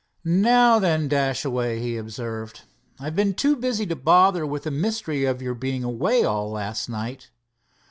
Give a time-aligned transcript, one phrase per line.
[0.25, 2.61] "Now then, Dashaway," he observed.
[2.99, 6.89] "I've been too busy to bother with the mystery of your being away all last
[6.89, 7.29] night.